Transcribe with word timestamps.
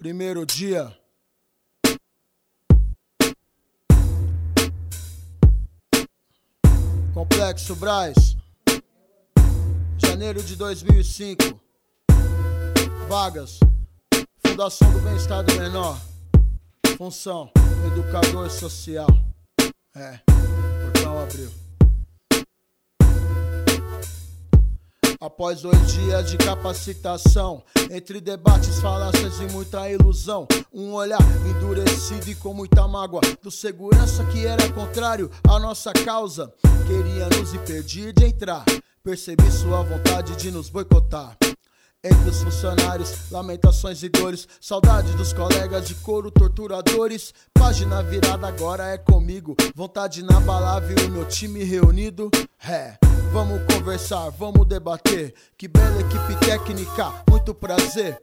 Primeiro 0.00 0.46
dia. 0.46 0.90
Complexo 7.12 7.76
Braz. 7.76 8.34
Janeiro 9.98 10.42
de 10.42 10.56
2005. 10.56 11.60
Vagas. 13.10 13.60
Fundação 14.38 14.90
do 14.90 15.00
Bem-Estar 15.00 15.44
do 15.44 15.54
Menor. 15.56 16.00
Função: 16.96 17.52
Educador 17.92 18.50
social. 18.50 19.08
É, 19.94 20.18
portão 20.94 21.18
abriu. 21.18 21.59
Após 25.20 25.60
dois 25.60 25.92
dias 25.92 26.30
de 26.30 26.38
capacitação, 26.38 27.62
entre 27.90 28.22
debates, 28.22 28.80
falácias 28.80 29.38
e 29.38 29.52
muita 29.52 29.90
ilusão, 29.90 30.48
um 30.72 30.94
olhar 30.94 31.20
endurecido 31.46 32.30
e 32.30 32.34
com 32.34 32.54
muita 32.54 32.88
mágoa 32.88 33.20
do 33.42 33.50
segurança 33.50 34.24
que 34.24 34.46
era 34.46 34.72
contrário 34.72 35.30
à 35.46 35.58
nossa 35.58 35.92
causa, 35.92 36.50
queria 36.86 37.28
nos 37.38 37.52
impedir 37.52 38.14
de 38.14 38.24
entrar. 38.24 38.64
Percebi 39.04 39.50
sua 39.52 39.82
vontade 39.82 40.34
de 40.36 40.50
nos 40.50 40.70
boicotar. 40.70 41.36
Entre 42.02 42.30
os 42.30 42.42
funcionários, 42.42 43.30
lamentações 43.30 44.02
e 44.02 44.08
dores, 44.08 44.48
saudade 44.58 45.12
dos 45.18 45.34
colegas 45.34 45.86
de 45.86 45.96
couro, 45.96 46.30
torturadores. 46.30 47.34
Página 47.52 48.02
virada 48.02 48.48
agora 48.48 48.86
é 48.88 48.96
comigo, 48.96 49.54
vontade 49.74 50.20
inabalável 50.20 50.96
e 51.04 51.10
meu 51.10 51.28
time 51.28 51.62
reunido. 51.62 52.30
É, 52.66 52.96
vamos 53.32 53.60
conversar, 53.72 54.30
vamos 54.30 54.66
debater. 54.66 55.34
Que 55.56 55.68
bela 55.68 56.00
equipe 56.00 56.46
técnica, 56.46 57.12
muito 57.28 57.54
prazer. 57.54 58.20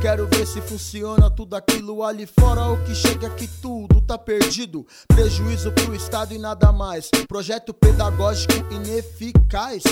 Quero 0.00 0.26
ver 0.28 0.46
se 0.46 0.60
funciona 0.60 1.30
tudo 1.30 1.54
aquilo 1.56 2.04
ali 2.04 2.26
fora 2.26 2.66
ou 2.66 2.76
que 2.84 2.94
chega 2.94 3.26
aqui 3.26 3.48
tudo 3.60 4.00
tá 4.00 4.16
perdido. 4.16 4.86
Prejuízo 5.06 5.70
pro 5.72 5.94
Estado 5.94 6.32
e 6.32 6.38
nada 6.38 6.72
mais. 6.72 7.10
Projeto 7.28 7.74
pedagógico 7.74 8.54
ineficaz. 8.72 9.82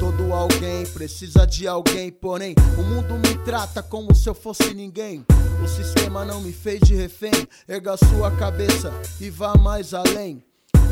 Todo 0.00 0.32
alguém 0.32 0.86
precisa 0.86 1.46
de 1.46 1.66
alguém, 1.66 2.10
porém 2.10 2.54
o 2.78 2.82
mundo 2.82 3.14
me 3.14 3.36
trata 3.44 3.82
como 3.82 4.14
se 4.14 4.28
eu 4.28 4.34
fosse 4.34 4.72
ninguém. 4.74 5.24
O 5.62 5.68
sistema 5.68 6.24
não 6.24 6.40
me 6.40 6.52
fez 6.52 6.80
de 6.80 6.94
refém. 6.94 7.32
Erga 7.68 7.96
sua 7.96 8.30
cabeça 8.30 8.92
e 9.20 9.28
vá 9.28 9.54
mais 9.54 9.92
além. 9.92 10.42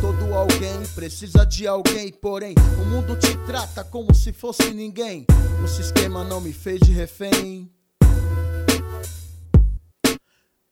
Todo 0.04 0.34
alguém 0.34 0.84
precisa 0.94 1.46
de 1.46 1.66
alguém, 1.66 2.12
porém 2.12 2.54
o 2.78 2.84
mundo 2.84 3.16
te 3.16 3.34
trata 3.46 3.82
como 3.82 4.14
se 4.14 4.34
fosse 4.34 4.70
ninguém. 4.74 5.24
O 5.64 5.66
sistema 5.66 6.22
não 6.22 6.42
me 6.42 6.52
fez 6.52 6.78
de 6.80 6.92
refém. 6.92 7.72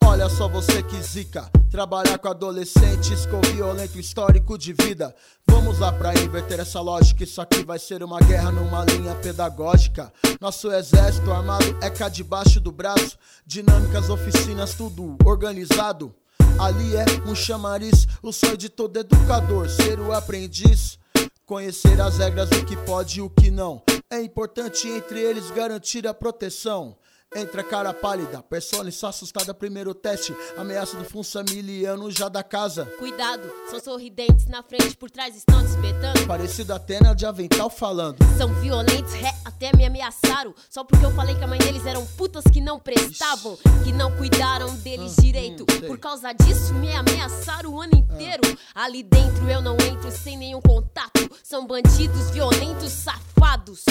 Olha 0.04 0.28
só 0.28 0.46
você 0.46 0.82
que 0.82 1.00
zica, 1.00 1.50
trabalhar 1.70 2.18
com 2.18 2.28
adolescentes 2.28 3.24
com 3.24 3.40
violento 3.40 3.98
histórico 3.98 4.58
de 4.58 4.74
vida. 4.74 5.16
Vamos 5.46 5.78
lá 5.78 5.90
pra 5.90 6.12
inverter 6.12 6.60
essa 6.60 6.82
lógica, 6.82 7.24
isso 7.24 7.40
aqui 7.40 7.64
vai 7.64 7.78
ser 7.78 8.02
uma 8.02 8.20
guerra 8.20 8.52
numa 8.52 8.84
linha 8.84 9.14
pedagógica. 9.14 10.12
Nosso 10.42 10.70
exército 10.70 11.32
armado 11.32 11.74
é 11.80 11.88
cá 11.88 12.10
debaixo 12.10 12.60
do 12.60 12.70
braço, 12.70 13.16
dinâmicas, 13.46 14.10
oficinas, 14.10 14.74
tudo 14.74 15.16
organizado. 15.24 16.14
Ali 16.58 16.96
é 16.96 17.04
um 17.28 17.34
chamariz, 17.34 18.06
o 18.22 18.32
sonho 18.32 18.56
de 18.56 18.68
todo 18.68 18.98
educador, 18.98 19.68
ser 19.68 19.98
o 19.98 20.12
aprendiz. 20.12 20.98
Conhecer 21.44 22.00
as 22.00 22.18
regras, 22.18 22.50
o 22.50 22.64
que 22.64 22.76
pode 22.76 23.18
e 23.18 23.22
o 23.22 23.28
que 23.28 23.50
não. 23.50 23.82
É 24.10 24.20
importante 24.20 24.88
entre 24.88 25.20
eles 25.20 25.50
garantir 25.50 26.06
a 26.06 26.14
proteção. 26.14 26.96
Entra 27.34 27.64
cara 27.64 27.94
pálida, 27.94 28.42
persona 28.42 28.90
só 28.90 29.08
assustada, 29.08 29.54
primeiro 29.54 29.94
teste. 29.94 30.36
Ameaça 30.56 30.98
do 30.98 31.04
funsamiliano 31.04 32.10
já 32.10 32.28
da 32.28 32.42
casa. 32.42 32.84
Cuidado, 32.98 33.50
são 33.70 33.80
sorridentes 33.80 34.46
na 34.46 34.62
frente, 34.62 34.94
por 34.96 35.10
trás 35.10 35.34
estão 35.34 35.58
te 35.64 35.70
espetando. 35.70 36.26
Parecido 36.26 36.74
Atena 36.74 37.14
de 37.14 37.24
avental 37.24 37.70
falando. 37.70 38.18
São 38.36 38.52
violentos, 38.60 39.14
ré, 39.14 39.32
até 39.46 39.74
me 39.74 39.86
ameaçaram. 39.86 40.54
Só 40.68 40.84
porque 40.84 41.04
eu 41.06 41.10
falei 41.12 41.34
que 41.34 41.42
a 41.42 41.46
mãe 41.46 41.58
deles 41.58 41.86
eram 41.86 42.04
putas 42.18 42.44
que 42.52 42.60
não 42.60 42.78
prestavam, 42.78 43.56
que 43.82 43.92
não 43.92 44.14
cuidaram 44.16 44.74
deles 44.76 45.16
Hum, 45.18 45.22
direito. 45.22 45.62
hum, 45.62 45.86
por 45.86 45.98
causa 45.98 46.32
disso, 46.34 46.74
me 46.74 46.94
ameaçaram 46.94 47.70
o 47.72 47.80
ano 47.80 47.94
inteiro. 47.94 48.42
Ali 48.74 49.02
dentro 49.02 49.48
eu 49.48 49.62
não 49.62 49.74
entro 49.76 50.10
sem 50.10 50.36
nenhum 50.36 50.60
contato. 50.60 51.30
São 51.42 51.66
bandidos 51.66 52.30
violentos, 52.30 52.92
safados. 52.92 53.84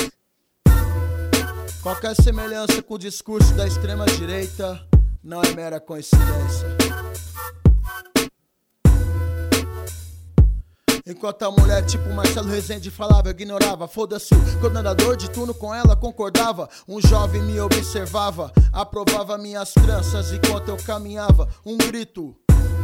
Qualquer 1.82 2.16
semelhança 2.16 2.80
com 2.84 2.94
o 2.94 2.98
discurso 3.00 3.56
da 3.56 3.66
extrema 3.66 4.06
direita 4.06 4.80
não 5.24 5.42
é 5.42 5.52
mera 5.56 5.80
coincidência. 5.80 6.68
Enquanto 11.08 11.42
a 11.42 11.50
mulher 11.50 11.84
tipo 11.84 12.08
Marcelo 12.14 12.50
Rezende 12.50 12.92
falava, 12.92 13.30
eu 13.30 13.32
ignorava. 13.32 13.88
Foda-se, 13.88 14.30
coordenador 14.60 15.18
de 15.18 15.30
turno 15.32 15.56
com 15.56 15.74
ela 15.74 15.96
concordava. 15.96 16.70
Um 16.88 17.02
jovem 17.02 17.42
me 17.42 17.60
observava, 17.60 18.54
aprovava 18.72 19.36
minhas 19.38 19.74
tranças 19.74 20.32
enquanto 20.32 20.70
eu 20.70 20.78
caminhava. 20.78 21.50
Um 21.66 21.78
grito. 21.78 22.36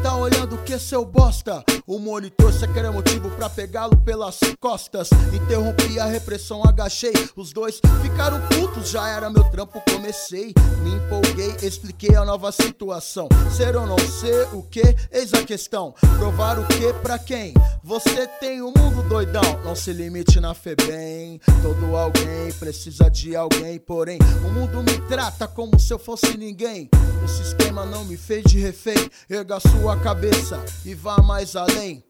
Tá 0.01 0.15
olhando 0.15 0.55
o 0.55 0.63
que, 0.63 0.77
seu 0.77 1.03
bosta? 1.03 1.63
O 1.85 1.99
monitor 1.99 2.51
só 2.53 2.67
queria 2.67 2.91
motivo 2.91 3.29
pra 3.31 3.49
pegá-lo 3.49 3.95
pelas 3.97 4.39
costas. 4.59 5.09
Interrompi 5.33 5.99
a 5.99 6.05
repressão, 6.05 6.63
agachei. 6.63 7.13
Os 7.35 7.51
dois 7.51 7.79
ficaram 8.01 8.39
putos, 8.47 8.89
já 8.89 9.07
era 9.07 9.29
meu 9.29 9.43
trampo, 9.45 9.81
comecei. 9.91 10.53
Me 10.83 10.93
empolguei, 10.95 11.55
expliquei 11.61 12.15
a 12.15 12.25
nova 12.25 12.51
situação. 12.51 13.27
Ser 13.55 13.75
ou 13.75 13.87
não 13.87 13.97
ser 13.97 14.47
o 14.53 14.61
que? 14.63 14.95
Eis 15.11 15.33
a 15.33 15.43
questão. 15.43 15.93
Provar 16.17 16.59
o 16.59 16.67
que 16.67 16.93
pra 17.01 17.17
quem? 17.17 17.53
Você 17.83 18.27
tem 18.39 18.61
o 18.61 18.73
mundo 18.77 19.07
doidão, 19.07 19.61
não 19.63 19.75
se 19.75 19.93
limite 19.93 20.39
na 20.39 20.53
Febem. 20.53 21.39
Todo 21.61 21.95
alguém 21.95 22.51
precisa 22.59 23.09
de 23.09 23.35
alguém, 23.35 23.79
porém 23.79 24.19
o 24.45 24.51
mundo 24.51 24.83
me 24.83 24.99
trata 25.07 25.47
como 25.47 25.79
se 25.79 25.93
eu 25.93 25.99
fosse 25.99 26.37
ninguém. 26.37 26.89
O 27.27 27.29
sistema 27.29 27.85
não 27.85 28.05
me 28.05 28.15
fez 28.15 28.45
de 28.45 28.57
refém. 28.57 28.95
Erga 29.29 29.59
sua 29.59 29.99
cabeça 29.99 30.63
e 30.85 30.95
vá 30.95 31.21
mais 31.21 31.57
além. 31.57 32.01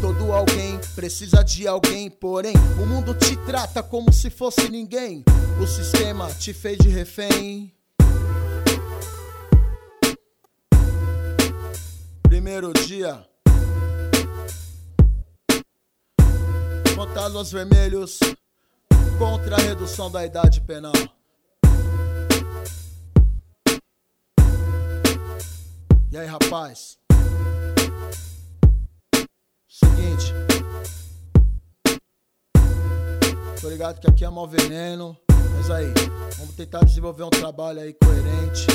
Todo 0.00 0.32
alguém 0.32 0.78
precisa 0.94 1.42
de 1.42 1.66
alguém, 1.66 2.08
porém 2.08 2.54
o 2.80 2.86
mundo 2.86 3.12
te 3.12 3.36
trata 3.38 3.82
como 3.82 4.12
se 4.12 4.30
fosse 4.30 4.68
ninguém. 4.68 5.24
O 5.60 5.66
sistema 5.66 6.32
te 6.34 6.54
fez 6.54 6.78
de 6.78 6.88
refém. 6.88 7.74
Primeiro 12.22 12.72
dia. 12.72 13.26
Fantasmas 16.94 17.50
vermelhos 17.50 18.20
contra 19.18 19.56
a 19.56 19.58
redução 19.58 20.08
da 20.08 20.24
idade 20.24 20.60
penal. 20.60 21.19
E 26.12 26.18
aí, 26.18 26.26
rapaz? 26.26 26.98
Seguinte. 29.68 30.34
Tô 33.60 33.68
ligado 33.68 34.00
que 34.00 34.10
aqui 34.10 34.24
é 34.24 34.28
mau 34.28 34.48
veneno. 34.48 35.16
Mas 35.56 35.70
aí, 35.70 35.86
vamos 36.36 36.56
tentar 36.56 36.84
desenvolver 36.84 37.22
um 37.22 37.30
trabalho 37.30 37.80
aí 37.80 37.94
coerente. 37.94 38.66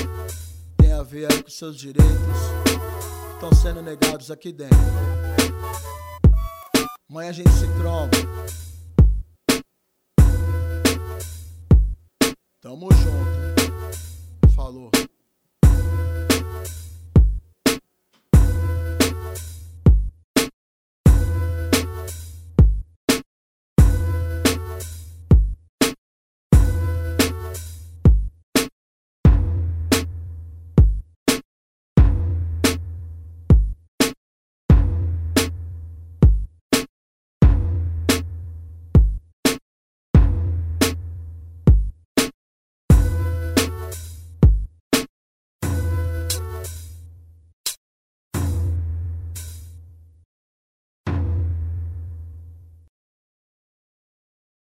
Tem 0.78 0.94
a 0.94 1.04
ver 1.04 1.30
aí 1.30 1.44
com 1.44 1.50
seus 1.50 1.76
direitos. 1.76 2.08
Estão 3.34 3.52
sendo 3.54 3.82
negados 3.82 4.32
aqui 4.32 4.54
dentro. 4.54 4.78
Amanhã 7.10 7.32
a 7.32 7.34
gente 7.34 7.52
se 7.52 7.68
tromba. 7.78 8.16
Tamo 12.62 12.88
junto. 12.94 14.52
Falou. 14.56 14.90